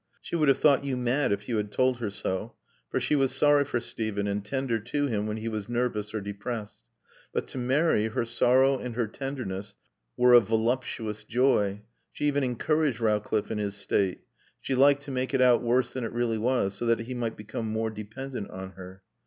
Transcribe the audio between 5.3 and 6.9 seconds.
he was nervous or depressed.